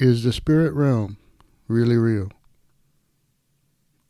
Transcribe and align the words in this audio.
Is 0.00 0.24
the 0.24 0.32
spirit 0.32 0.72
realm 0.72 1.18
really 1.68 1.96
real? 1.96 2.32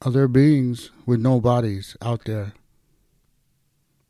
Are 0.01 0.11
there 0.11 0.29
beings 0.29 0.91
with 1.05 1.21
no 1.21 1.43
bodies 1.43 1.95
out 2.01 2.25
there? 2.25 2.55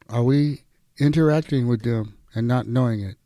Are 0.09 0.23
we 0.23 0.63
interacting 0.99 1.67
with 1.67 1.83
them 1.83 2.15
and 2.33 2.47
not 2.47 2.69
knowing 2.69 3.01
it? 3.01 3.17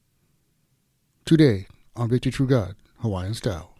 Today 1.27 1.67
on 1.95 2.09
Victory 2.09 2.33
True 2.33 2.47
God, 2.47 2.75
Hawaiian 3.01 3.35
Style. 3.35 3.75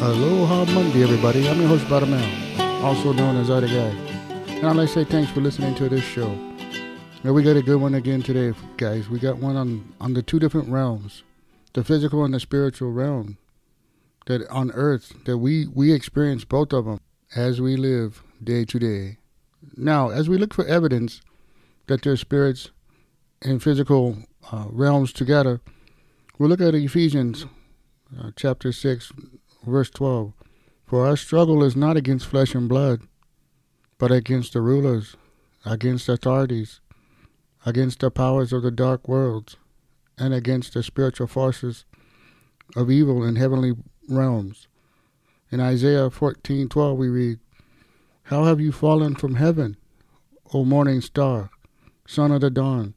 Aloha 0.00 0.64
Monday, 0.72 1.02
everybody. 1.02 1.46
I'm 1.46 1.60
your 1.60 1.68
host, 1.68 1.84
Badamal, 1.84 2.82
also 2.82 3.12
known 3.12 3.36
as 3.36 3.50
Other 3.50 3.68
Guy. 3.68 4.09
And 4.60 4.68
I'd 4.68 4.76
like 4.76 4.88
to 4.88 4.92
say 4.92 5.04
thanks 5.04 5.30
for 5.30 5.40
listening 5.40 5.74
to 5.76 5.88
this 5.88 6.04
show. 6.04 6.28
Now, 7.24 7.32
we 7.32 7.42
got 7.42 7.56
a 7.56 7.62
good 7.62 7.80
one 7.80 7.94
again 7.94 8.20
today, 8.22 8.52
guys. 8.76 9.08
We 9.08 9.18
got 9.18 9.38
one 9.38 9.56
on, 9.56 9.94
on 10.02 10.12
the 10.12 10.22
two 10.22 10.38
different 10.38 10.68
realms 10.68 11.22
the 11.72 11.82
physical 11.82 12.26
and 12.26 12.34
the 12.34 12.40
spiritual 12.40 12.92
realm 12.92 13.38
that 14.26 14.46
on 14.48 14.70
earth 14.72 15.14
that 15.24 15.38
we, 15.38 15.66
we 15.68 15.94
experience 15.94 16.44
both 16.44 16.74
of 16.74 16.84
them 16.84 17.00
as 17.34 17.58
we 17.58 17.74
live 17.74 18.22
day 18.44 18.66
to 18.66 18.78
day. 18.78 19.16
Now, 19.78 20.10
as 20.10 20.28
we 20.28 20.36
look 20.36 20.52
for 20.52 20.66
evidence 20.66 21.22
that 21.86 22.02
there's 22.02 22.20
spirits 22.20 22.70
and 23.40 23.62
physical 23.62 24.18
uh, 24.52 24.66
realms 24.68 25.14
together, 25.14 25.62
we'll 26.38 26.50
look 26.50 26.60
at 26.60 26.74
Ephesians 26.74 27.46
uh, 28.20 28.30
chapter 28.36 28.72
6, 28.72 29.10
verse 29.66 29.88
12. 29.88 30.34
For 30.84 31.06
our 31.06 31.16
struggle 31.16 31.64
is 31.64 31.76
not 31.76 31.96
against 31.96 32.26
flesh 32.26 32.54
and 32.54 32.68
blood, 32.68 33.00
but 34.00 34.10
against 34.10 34.54
the 34.54 34.62
rulers, 34.62 35.14
against 35.66 36.08
authorities, 36.08 36.80
against 37.66 38.00
the 38.00 38.10
powers 38.10 38.50
of 38.50 38.62
the 38.62 38.70
dark 38.70 39.06
worlds, 39.06 39.58
and 40.16 40.32
against 40.32 40.72
the 40.72 40.82
spiritual 40.82 41.26
forces 41.26 41.84
of 42.74 42.90
evil 42.90 43.22
in 43.22 43.36
heavenly 43.36 43.74
realms. 44.08 44.68
In 45.50 45.60
Isaiah 45.60 46.08
14:12 46.08 46.96
we 46.96 47.10
read, 47.10 47.40
"How 48.22 48.44
have 48.44 48.58
you 48.58 48.72
fallen 48.72 49.16
from 49.16 49.34
heaven, 49.34 49.76
O 50.54 50.64
morning 50.64 51.02
star, 51.02 51.50
son 52.06 52.32
of 52.32 52.40
the 52.40 52.48
dawn? 52.48 52.94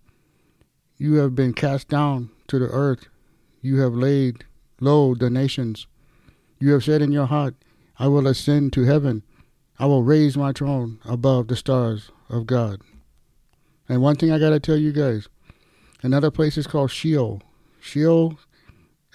You 0.98 1.16
have 1.16 1.36
been 1.36 1.52
cast 1.52 1.90
down 1.90 2.30
to 2.48 2.58
the 2.58 2.70
earth. 2.70 3.10
You 3.62 3.82
have 3.82 3.94
laid 3.94 4.46
low 4.80 5.16
the 5.16 5.30
nations. 5.30 5.86
You 6.60 6.72
have 6.72 6.86
said 6.86 7.02
in 7.02 7.12
your 7.12 7.26
heart, 7.26 7.56
I 8.00 8.08
will 8.08 8.26
ascend 8.26 8.72
to 8.74 8.84
heaven. 8.84 9.24
I 9.80 9.86
will 9.86 10.04
raise 10.04 10.38
my 10.38 10.52
throne 10.52 11.00
above 11.06 11.48
the 11.48 11.56
stars 11.56 12.12
of 12.30 12.46
God. 12.46 12.82
And 13.90 14.02
one 14.02 14.16
thing 14.16 14.32
I 14.32 14.40
got 14.40 14.52
to 14.52 14.60
tell 14.60 14.78
you 14.78 14.92
guys 14.92 15.28
another 16.02 16.32
place 16.32 16.58
is 16.58 16.68
called 16.68 16.92
Sheol. 16.92 17.42
Sheol, 17.80 18.38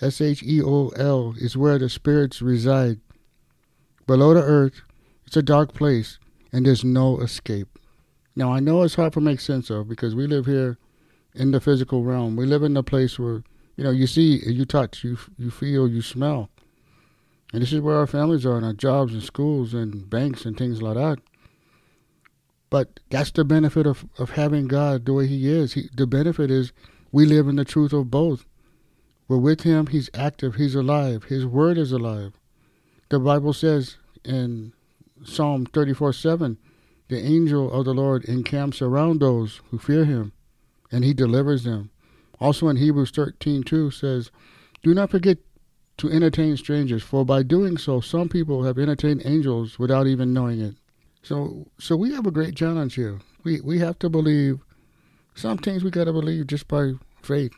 S 0.00 0.20
H 0.20 0.42
E 0.42 0.62
O 0.62 0.88
L, 0.88 1.34
is 1.38 1.56
where 1.56 1.78
the 1.78 1.88
spirits 1.88 2.42
reside. 2.42 3.00
Below 4.06 4.34
the 4.34 4.42
earth, 4.42 4.82
it's 5.26 5.36
a 5.36 5.42
dark 5.42 5.74
place, 5.74 6.18
and 6.52 6.66
there's 6.66 6.84
no 6.84 7.20
escape. 7.20 7.78
Now, 8.34 8.52
I 8.52 8.60
know 8.60 8.82
it's 8.82 8.94
hard 8.94 9.12
to 9.14 9.20
make 9.20 9.40
sense 9.40 9.68
of 9.70 9.88
because 9.88 10.14
we 10.14 10.26
live 10.26 10.46
here 10.46 10.78
in 11.34 11.50
the 11.50 11.60
physical 11.60 12.04
realm. 12.04 12.36
We 12.36 12.46
live 12.46 12.62
in 12.62 12.76
a 12.76 12.82
place 12.82 13.18
where, 13.18 13.42
you 13.76 13.84
know, 13.84 13.90
you 13.90 14.06
see, 14.06 14.42
you 14.46 14.64
touch, 14.64 15.04
you, 15.04 15.18
you 15.36 15.50
feel, 15.50 15.88
you 15.88 16.02
smell. 16.02 16.50
And 17.52 17.62
this 17.62 17.72
is 17.72 17.80
where 17.80 17.96
our 17.96 18.06
families 18.06 18.44
are 18.44 18.56
and 18.56 18.66
our 18.66 18.74
jobs 18.74 19.14
and 19.14 19.22
schools 19.22 19.72
and 19.72 20.08
banks 20.08 20.44
and 20.44 20.56
things 20.56 20.82
like 20.82 20.96
that. 20.96 21.18
But 22.70 23.00
that's 23.10 23.30
the 23.30 23.44
benefit 23.44 23.86
of, 23.86 24.04
of 24.18 24.30
having 24.30 24.68
God 24.68 25.06
the 25.06 25.14
way 25.14 25.26
He 25.26 25.48
is. 25.50 25.72
He, 25.72 25.88
the 25.94 26.06
benefit 26.06 26.50
is 26.50 26.72
we 27.10 27.24
live 27.24 27.48
in 27.48 27.56
the 27.56 27.64
truth 27.64 27.92
of 27.92 28.10
both. 28.10 28.44
We're 29.26 29.38
with 29.38 29.62
Him, 29.62 29.86
He's 29.86 30.10
active, 30.12 30.56
He's 30.56 30.74
alive, 30.74 31.24
His 31.24 31.46
Word 31.46 31.78
is 31.78 31.92
alive. 31.92 32.34
The 33.08 33.18
Bible 33.18 33.54
says 33.54 33.96
in 34.24 34.74
Psalm 35.24 35.64
34 35.66 36.12
7, 36.12 36.58
the 37.08 37.18
angel 37.18 37.72
of 37.72 37.86
the 37.86 37.94
Lord 37.94 38.24
encamps 38.26 38.82
around 38.82 39.20
those 39.20 39.62
who 39.70 39.78
fear 39.78 40.04
Him, 40.04 40.32
and 40.92 41.04
He 41.04 41.14
delivers 41.14 41.64
them. 41.64 41.90
Also 42.38 42.68
in 42.68 42.76
Hebrews 42.76 43.10
13 43.10 43.62
2 43.62 43.90
says, 43.90 44.30
Do 44.82 44.92
not 44.92 45.10
forget 45.10 45.38
to 45.98 46.10
entertain 46.10 46.56
strangers, 46.56 47.02
for 47.02 47.24
by 47.24 47.42
doing 47.42 47.76
so, 47.76 48.00
some 48.00 48.28
people 48.28 48.62
have 48.62 48.78
entertained 48.78 49.22
angels 49.24 49.78
without 49.78 50.06
even 50.06 50.32
knowing 50.32 50.60
it. 50.60 50.76
So, 51.22 51.66
so 51.78 51.96
we 51.96 52.14
have 52.14 52.26
a 52.26 52.30
great 52.30 52.54
challenge 52.56 52.94
here. 52.94 53.18
We 53.44 53.60
we 53.60 53.80
have 53.80 53.98
to 54.00 54.08
believe. 54.08 54.60
Some 55.34 55.58
things 55.58 55.84
we 55.84 55.90
gotta 55.90 56.12
believe 56.12 56.46
just 56.46 56.66
by 56.66 56.92
faith. 57.22 57.52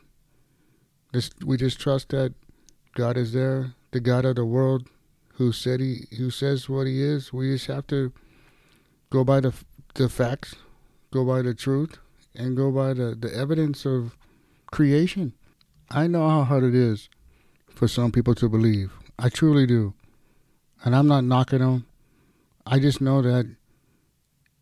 This, 1.12 1.30
we 1.44 1.56
just 1.56 1.80
trust 1.80 2.10
that 2.10 2.34
God 2.94 3.16
is 3.16 3.32
there, 3.32 3.74
the 3.90 4.00
God 4.00 4.24
of 4.24 4.36
the 4.36 4.44
world, 4.44 4.88
who 5.34 5.52
said 5.52 5.80
he 5.80 6.06
who 6.16 6.30
says 6.30 6.68
what 6.68 6.86
he 6.86 7.02
is. 7.02 7.32
We 7.32 7.52
just 7.52 7.66
have 7.66 7.86
to 7.88 8.12
go 9.10 9.22
by 9.22 9.40
the 9.40 9.52
the 9.94 10.08
facts, 10.08 10.54
go 11.10 11.24
by 11.24 11.42
the 11.42 11.54
truth, 11.54 11.98
and 12.34 12.56
go 12.56 12.70
by 12.70 12.94
the, 12.94 13.14
the 13.18 13.34
evidence 13.34 13.84
of 13.84 14.16
creation. 14.70 15.34
I 15.90 16.06
know 16.06 16.28
how 16.28 16.44
hard 16.44 16.64
it 16.64 16.74
is 16.74 17.08
for 17.80 17.88
some 17.88 18.12
people 18.12 18.34
to 18.34 18.46
believe. 18.46 18.92
I 19.18 19.30
truly 19.30 19.64
do. 19.64 19.94
And 20.84 20.94
I'm 20.94 21.06
not 21.06 21.24
knocking 21.24 21.60
them. 21.60 21.86
I 22.66 22.78
just 22.78 23.00
know 23.00 23.22
that 23.22 23.56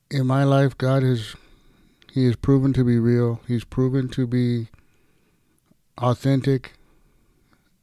in 0.09 0.25
my 0.25 0.45
life, 0.45 0.79
God 0.79 1.03
has 1.03 1.35
He 2.13 2.27
has 2.27 2.37
proven 2.37 2.73
to 2.75 2.85
be 2.85 2.97
real. 3.01 3.41
He's 3.49 3.65
proven 3.65 4.09
to 4.11 4.25
be 4.25 4.69
authentic. 5.99 6.75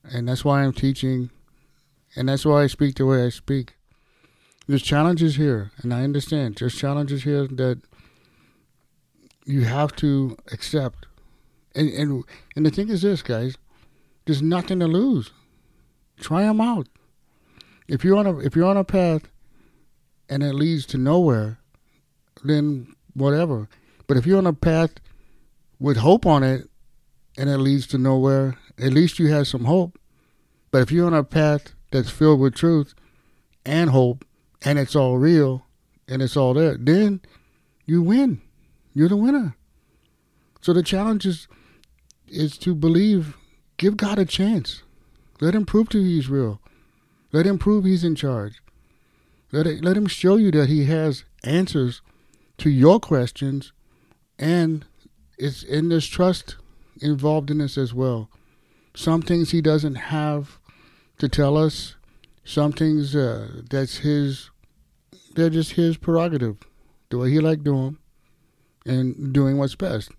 And 0.06 0.30
that's 0.30 0.46
why 0.46 0.64
I'm 0.64 0.72
teaching. 0.72 1.32
And 2.16 2.30
that's 2.30 2.46
why 2.46 2.64
I 2.64 2.68
speak 2.68 2.96
the 2.96 3.06
way 3.06 3.26
I 3.26 3.30
speak. 3.30 3.74
There's 4.68 4.84
challenges 4.84 5.36
here, 5.36 5.72
and 5.82 5.94
I 5.94 6.04
understand. 6.04 6.56
There's 6.56 6.76
challenges 6.76 7.24
here 7.24 7.46
that 7.46 7.82
you 9.46 9.66
have 9.66 9.98
to 9.98 10.38
accept. 10.54 11.08
And 11.76 11.90
and 11.90 12.24
and 12.56 12.66
the 12.66 12.72
thing 12.72 12.88
is 12.88 13.02
this, 13.02 13.22
guys. 13.22 13.58
There's 14.26 14.42
nothing 14.42 14.80
to 14.80 14.88
lose. 14.88 15.32
Try 16.20 16.44
them 16.44 16.62
out. 16.62 16.88
If 17.88 18.04
you're 18.04 18.18
on 18.18 18.26
a 18.26 18.40
if 18.40 18.56
you're 18.56 18.68
on 18.68 18.78
a 18.78 18.84
path 18.84 19.30
and 20.28 20.42
it 20.42 20.54
leads 20.54 20.86
to 20.88 20.98
nowhere, 20.98 21.60
then 22.44 22.96
whatever. 23.14 23.70
But 24.08 24.18
if 24.18 24.26
you're 24.26 24.40
on 24.40 24.48
a 24.48 24.54
path 24.54 24.92
with 25.80 25.98
hope 25.98 26.26
on 26.26 26.44
it 26.44 26.70
and 27.38 27.50
it 27.50 27.58
leads 27.58 27.86
to 27.88 27.98
nowhere, 27.98 28.58
at 28.78 28.94
least 28.94 29.20
you 29.20 29.28
have 29.28 29.48
some 29.48 29.66
hope. 29.66 30.00
But 30.72 30.82
if 30.82 30.92
you're 30.92 31.08
on 31.08 31.14
a 31.14 31.24
path 31.24 31.74
that's 31.92 32.10
filled 32.10 32.40
with 32.40 32.56
truth 32.56 32.96
and 33.66 33.92
hope 33.92 34.26
and 34.64 34.80
it's 34.80 34.96
all 34.96 35.18
real 35.18 35.66
and 36.08 36.22
it's 36.22 36.36
all 36.36 36.54
there, 36.54 36.76
then 36.78 37.22
you 37.86 38.02
win. 38.02 38.42
You're 38.94 39.10
the 39.10 39.18
winner. 39.18 39.56
So 40.62 40.74
the 40.74 40.84
challenge 40.84 41.26
is 41.26 41.48
is 42.28 42.58
to 42.58 42.74
believe 42.74 43.38
Give 43.78 43.98
God 43.98 44.20
a 44.20 44.26
chance. 44.26 44.84
Let 45.42 45.56
him 45.56 45.66
prove 45.66 45.90
to 45.90 46.00
you 46.00 46.16
he's 46.16 46.30
real. 46.30 46.62
Let 47.32 47.46
him 47.46 47.58
prove 47.58 47.84
he's 47.84 48.04
in 48.04 48.16
charge. 48.16 48.62
Let, 49.52 49.68
it, 49.68 49.84
let 49.84 49.98
him 49.98 50.08
show 50.08 50.38
you 50.38 50.52
that 50.52 50.70
he 50.70 50.86
has 50.86 51.26
answers 51.44 52.02
to 52.58 52.70
your 52.70 53.00
questions 53.00 53.74
and 54.40 54.86
it's 55.38 55.64
in 55.64 55.90
this 55.90 56.06
trust 56.06 56.56
involved 57.02 57.52
in 57.52 57.58
this 57.58 57.78
as 57.78 57.94
well. 57.94 58.30
Some 58.96 59.22
things 59.22 59.52
he 59.52 59.62
doesn't 59.62 59.96
have 59.96 60.60
to 61.18 61.28
tell 61.28 61.58
us. 61.58 61.96
Some 62.46 62.72
things 62.72 63.16
uh, 63.16 63.62
that's 63.70 63.98
his, 63.98 64.50
they're 65.36 65.50
just 65.50 65.74
his 65.74 65.98
prerogative, 65.98 66.58
the 67.10 67.18
way 67.18 67.32
he 67.32 67.40
like 67.40 67.64
doing, 67.64 67.98
and 68.86 69.34
doing 69.34 69.58
what's 69.58 69.76
best 69.76 70.12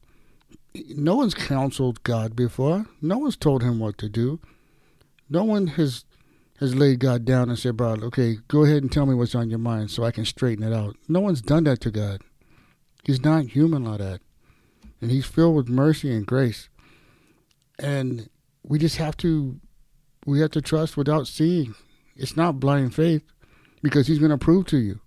no 0.88 1.16
one's 1.16 1.34
counseled 1.34 2.02
God 2.02 2.34
before. 2.36 2.86
No 3.00 3.18
one's 3.18 3.36
told 3.36 3.62
him 3.62 3.78
what 3.78 3.98
to 3.98 4.08
do. 4.08 4.40
No 5.28 5.44
one 5.44 5.68
has 5.68 6.04
has 6.58 6.74
laid 6.74 7.00
God 7.00 7.24
down 7.24 7.48
and 7.48 7.58
said, 7.58 7.76
"Bro, 7.76 7.96
okay, 8.04 8.38
go 8.48 8.64
ahead 8.64 8.82
and 8.82 8.90
tell 8.90 9.06
me 9.06 9.14
what's 9.14 9.34
on 9.34 9.50
your 9.50 9.58
mind 9.58 9.90
so 9.90 10.04
I 10.04 10.10
can 10.10 10.24
straighten 10.24 10.64
it 10.64 10.72
out." 10.72 10.96
No 11.08 11.20
one's 11.20 11.42
done 11.42 11.64
that 11.64 11.80
to 11.80 11.90
God. 11.90 12.22
He's 13.04 13.22
not 13.22 13.46
human 13.46 13.84
like 13.84 13.98
that, 13.98 14.20
and 15.00 15.10
He's 15.10 15.26
filled 15.26 15.56
with 15.56 15.68
mercy 15.68 16.12
and 16.12 16.26
grace. 16.26 16.68
And 17.78 18.28
we 18.62 18.78
just 18.78 18.96
have 18.96 19.16
to 19.18 19.60
we 20.24 20.40
have 20.40 20.50
to 20.52 20.62
trust 20.62 20.96
without 20.96 21.26
seeing. 21.26 21.74
It's 22.16 22.36
not 22.36 22.60
blind 22.60 22.94
faith 22.94 23.22
because 23.82 24.06
He's 24.06 24.18
going 24.18 24.30
to 24.30 24.38
prove 24.38 24.66
to 24.66 24.78
you. 24.78 25.00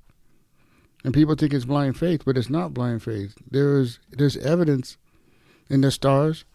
And 1.03 1.13
people 1.13 1.35
think 1.35 1.53
it's 1.53 1.65
blind 1.65 1.97
faith, 1.97 2.23
but 2.25 2.37
it's 2.37 2.49
not 2.49 2.73
blind 2.73 3.03
faith. 3.03 3.35
There 3.49 3.79
is 3.79 3.99
there's 4.11 4.37
evidence 4.37 4.97
in 5.69 5.81
the 5.81 5.91
stars, 5.91 6.45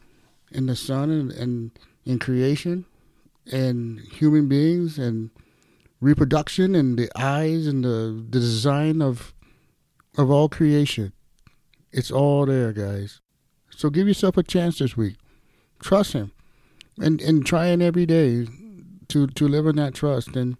in 0.50 0.66
the 0.66 0.76
sun, 0.76 1.10
and, 1.10 1.30
and 1.32 1.70
in 2.04 2.18
creation, 2.18 2.84
and 3.50 4.00
human 4.00 4.48
beings, 4.48 4.98
and 4.98 5.30
reproduction, 6.00 6.74
and 6.74 6.98
the 6.98 7.10
eyes, 7.16 7.66
and 7.66 7.84
the, 7.84 8.24
the 8.30 8.40
design 8.40 9.00
of 9.00 9.32
of 10.16 10.30
all 10.30 10.48
creation. 10.48 11.12
It's 11.92 12.10
all 12.10 12.46
there, 12.46 12.72
guys. 12.72 13.20
So 13.70 13.90
give 13.90 14.06
yourself 14.06 14.36
a 14.36 14.42
chance 14.42 14.78
this 14.78 14.96
week. 14.96 15.16
Trust 15.80 16.12
Him, 16.12 16.32
and 16.98 17.20
and 17.20 17.44
trying 17.44 17.82
every 17.82 18.06
day 18.06 18.46
to 19.08 19.26
to 19.26 19.48
live 19.48 19.66
in 19.66 19.76
that 19.76 19.94
trust. 19.94 20.36
And 20.36 20.56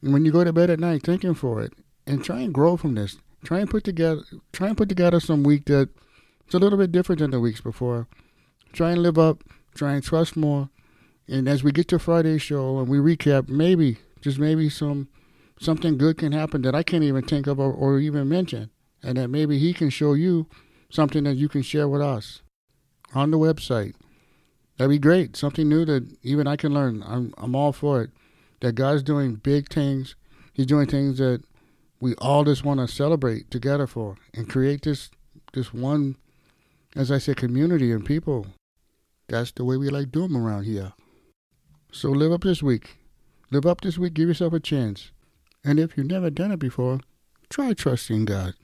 when 0.00 0.24
you 0.24 0.32
go 0.32 0.44
to 0.44 0.52
bed 0.52 0.70
at 0.70 0.80
night, 0.80 1.02
thank 1.02 1.24
Him 1.24 1.34
for 1.34 1.62
it, 1.62 1.72
and 2.06 2.22
try 2.22 2.40
and 2.40 2.52
grow 2.52 2.76
from 2.76 2.94
this. 2.94 3.16
Try 3.44 3.60
and 3.60 3.70
put 3.70 3.84
together 3.84 4.22
try 4.52 4.68
and 4.68 4.76
put 4.76 4.88
together 4.88 5.20
some 5.20 5.42
week 5.42 5.66
that 5.66 5.88
it's 6.46 6.54
a 6.54 6.58
little 6.58 6.78
bit 6.78 6.92
different 6.92 7.18
than 7.20 7.32
the 7.32 7.40
weeks 7.40 7.60
before. 7.60 8.06
Try 8.72 8.92
and 8.92 9.02
live 9.02 9.18
up. 9.18 9.42
Try 9.74 9.94
and 9.94 10.02
trust 10.02 10.36
more. 10.36 10.70
And 11.28 11.48
as 11.48 11.64
we 11.64 11.72
get 11.72 11.88
to 11.88 11.98
Friday's 11.98 12.42
show 12.42 12.78
and 12.78 12.88
we 12.88 12.98
recap, 12.98 13.48
maybe 13.48 13.98
just 14.20 14.38
maybe 14.38 14.68
some 14.70 15.08
something 15.58 15.98
good 15.98 16.18
can 16.18 16.32
happen 16.32 16.62
that 16.62 16.74
I 16.74 16.82
can't 16.82 17.02
even 17.02 17.24
think 17.24 17.46
of 17.46 17.58
or, 17.58 17.72
or 17.72 17.98
even 17.98 18.28
mention, 18.28 18.70
and 19.02 19.16
that 19.16 19.28
maybe 19.28 19.58
He 19.58 19.72
can 19.72 19.90
show 19.90 20.12
you 20.12 20.46
something 20.88 21.24
that 21.24 21.34
you 21.34 21.48
can 21.48 21.62
share 21.62 21.88
with 21.88 22.00
us 22.00 22.42
on 23.14 23.30
the 23.30 23.38
website. 23.38 23.94
That'd 24.76 24.90
be 24.90 24.98
great. 24.98 25.36
Something 25.36 25.68
new 25.68 25.84
that 25.84 26.16
even 26.22 26.46
I 26.46 26.56
can 26.56 26.72
learn. 26.72 27.02
I'm 27.04 27.34
I'm 27.38 27.56
all 27.56 27.72
for 27.72 28.02
it. 28.02 28.10
That 28.60 28.74
God's 28.74 29.02
doing 29.02 29.36
big 29.36 29.68
things. 29.68 30.14
He's 30.52 30.66
doing 30.66 30.86
things 30.86 31.18
that 31.18 31.42
we 32.00 32.14
all 32.16 32.44
just 32.44 32.64
want 32.64 32.80
to 32.80 32.88
celebrate 32.88 33.50
together 33.50 33.86
for 33.86 34.16
and 34.32 34.48
create 34.48 34.82
this 34.82 35.10
this 35.52 35.72
one, 35.72 36.16
as 36.96 37.12
I 37.12 37.18
said, 37.18 37.36
community 37.36 37.92
and 37.92 38.04
people. 38.04 38.46
That's 39.28 39.52
the 39.52 39.64
way 39.64 39.76
we 39.76 39.90
like 39.90 40.10
doing 40.10 40.32
them 40.32 40.44
around 40.44 40.64
here. 40.64 40.94
So 41.92 42.10
live 42.10 42.32
up 42.32 42.42
this 42.42 42.62
week. 42.62 42.96
Live 43.50 43.66
up 43.66 43.82
this 43.82 43.98
week. 43.98 44.14
Give 44.14 44.28
yourself 44.28 44.54
a 44.54 44.60
chance. 44.60 45.12
And 45.62 45.78
if 45.78 45.96
you've 45.96 46.06
never 46.06 46.30
done 46.30 46.52
it 46.52 46.58
before, 46.58 47.00
try 47.50 47.74
trusting 47.74 48.24
God 48.24 48.54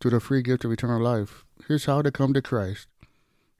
to 0.00 0.10
the 0.10 0.20
free 0.20 0.42
gift 0.42 0.64
of 0.64 0.72
eternal 0.72 1.02
life. 1.02 1.44
Here's 1.68 1.84
how 1.84 2.02
to 2.02 2.10
come 2.10 2.32
to 2.32 2.42
Christ. 2.42 2.88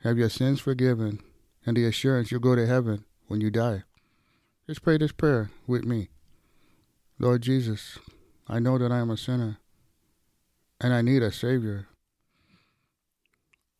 Have 0.02 0.18
your 0.18 0.30
sins 0.30 0.60
forgiven 0.60 1.20
and 1.66 1.76
the 1.76 1.84
assurance 1.84 2.30
you'll 2.30 2.40
go 2.40 2.56
to 2.56 2.66
heaven 2.66 3.04
when 3.28 3.40
you 3.40 3.50
die. 3.50 3.84
Just 4.66 4.82
pray 4.82 4.96
this 4.96 5.12
prayer 5.12 5.50
with 5.66 5.84
me. 5.84 6.08
Lord 7.18 7.42
Jesus, 7.42 7.98
I 8.48 8.58
know 8.58 8.78
that 8.78 8.90
I 8.90 8.98
am 8.98 9.10
a 9.10 9.16
sinner 9.16 9.58
and 10.80 10.94
I 10.94 11.02
need 11.02 11.22
a 11.22 11.30
Savior. 11.30 11.86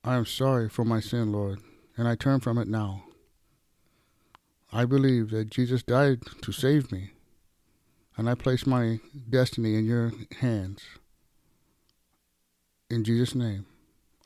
I 0.04 0.16
am 0.16 0.26
sorry 0.26 0.68
for 0.68 0.84
my 0.84 0.98
sin, 0.98 1.30
Lord, 1.30 1.60
and 1.96 2.08
I 2.08 2.16
turn 2.16 2.40
from 2.40 2.58
it 2.58 2.66
now. 2.66 3.04
I 4.72 4.84
believe 4.84 5.30
that 5.30 5.48
Jesus 5.48 5.84
died 5.84 6.22
to 6.42 6.50
save 6.50 6.90
me, 6.90 7.12
and 8.16 8.28
I 8.28 8.34
place 8.34 8.66
my 8.66 8.98
destiny 9.30 9.76
in 9.76 9.84
your 9.84 10.10
hands. 10.40 10.82
In 12.90 13.04
Jesus' 13.04 13.36
name, 13.36 13.66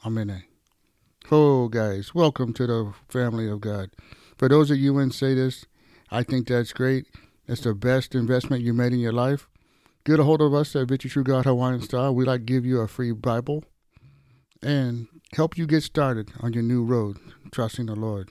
Amen. 0.02 0.44
Oh, 1.30 1.68
guys, 1.68 2.14
welcome 2.14 2.54
to 2.54 2.66
the 2.66 2.94
family 3.10 3.46
of 3.46 3.60
God. 3.60 3.90
For 4.38 4.48
those 4.48 4.70
of 4.70 4.78
you 4.78 4.94
who 4.94 5.10
say 5.10 5.34
this, 5.34 5.66
I 6.10 6.22
think 6.22 6.48
that's 6.48 6.72
great. 6.72 7.04
It's 7.46 7.60
the 7.60 7.74
best 7.74 8.14
investment 8.14 8.62
you 8.62 8.72
made 8.72 8.94
in 8.94 8.98
your 9.00 9.12
life. 9.12 9.46
Get 10.04 10.20
a 10.20 10.24
hold 10.24 10.40
of 10.40 10.54
us 10.54 10.74
at 10.74 10.88
Victory 10.88 11.10
True 11.10 11.24
God 11.24 11.44
Hawaiian 11.44 11.82
Style. 11.82 12.14
We 12.14 12.24
like 12.24 12.40
to 12.40 12.46
give 12.46 12.64
you 12.64 12.80
a 12.80 12.88
free 12.88 13.12
Bible 13.12 13.62
and 14.62 15.08
help 15.34 15.56
you 15.56 15.66
get 15.66 15.82
started 15.82 16.32
on 16.40 16.52
your 16.52 16.62
new 16.62 16.82
road, 16.82 17.18
trusting 17.52 17.86
the 17.86 17.94
Lord. 17.94 18.30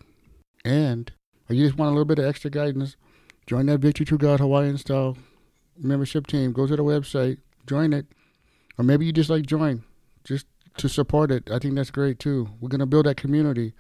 And 0.63 1.11
or 1.49 1.55
you 1.55 1.65
just 1.65 1.77
want 1.77 1.89
a 1.89 1.91
little 1.91 2.05
bit 2.05 2.19
of 2.19 2.25
extra 2.25 2.49
guidance, 2.49 2.95
join 3.45 3.67
that 3.67 3.79
Victory 3.79 4.05
True 4.05 4.17
God 4.17 4.39
Hawaiian 4.39 4.77
Style 4.77 5.17
membership 5.77 6.27
team. 6.27 6.53
Go 6.53 6.67
to 6.67 6.75
the 6.75 6.83
website, 6.83 7.37
join 7.67 7.93
it, 7.93 8.07
or 8.77 8.83
maybe 8.83 9.05
you 9.05 9.11
just 9.11 9.29
like 9.29 9.45
join 9.45 9.83
just 10.23 10.47
to 10.77 10.89
support 10.89 11.31
it. 11.31 11.49
I 11.51 11.59
think 11.59 11.75
that's 11.75 11.91
great 11.91 12.19
too. 12.19 12.49
We're 12.59 12.69
gonna 12.69 12.85
build 12.85 13.05
that 13.05 13.17
community, 13.17 13.73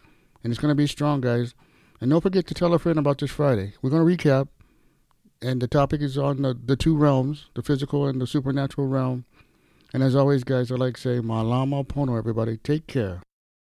and 0.43 0.51
it's 0.51 0.61
gonna 0.61 0.75
be 0.75 0.87
strong, 0.87 1.21
guys. 1.21 1.53
And 2.01 2.11
don't 2.11 2.21
forget 2.21 2.45
to 2.47 2.53
tell 2.53 2.73
a 2.73 2.79
friend 2.79 2.99
about 2.99 3.19
this 3.19 3.31
Friday. 3.31 3.73
We're 3.81 3.89
gonna 3.89 4.03
recap, 4.03 4.49
and 5.41 5.61
the 5.61 5.67
topic 5.67 6.01
is 6.01 6.17
on 6.17 6.41
the, 6.41 6.53
the 6.53 6.75
two 6.75 6.95
realms, 6.95 7.47
the 7.55 7.61
physical 7.61 8.05
and 8.05 8.21
the 8.21 8.27
supernatural 8.27 8.87
realm. 8.87 9.25
And 9.95 10.03
as 10.03 10.13
always, 10.13 10.43
guys, 10.43 10.73
I 10.73 10.75
like 10.75 10.95
to 10.95 10.99
say, 10.99 11.19
Malama 11.21 11.87
Pono, 11.87 12.17
everybody. 12.17 12.57
Take 12.57 12.85
care. 12.85 13.21